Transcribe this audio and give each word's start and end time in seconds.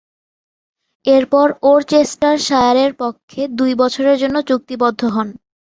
এরপর 1.05 1.47
ওরচেস্টারশায়ারের 1.63 2.91
পক্ষে 3.01 3.41
দুই 3.59 3.71
বছরের 3.81 4.17
জন্য 4.21 4.37
চুক্তিবদ্ধ 4.49 5.01
হন। 5.15 5.27